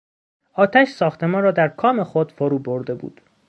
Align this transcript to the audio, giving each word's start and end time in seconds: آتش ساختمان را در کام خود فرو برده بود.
آتش 0.53 0.89
ساختمان 0.89 1.43
را 1.43 1.51
در 1.51 1.67
کام 1.67 2.03
خود 2.03 2.31
فرو 2.31 2.59
برده 2.59 2.93
بود. 2.93 3.21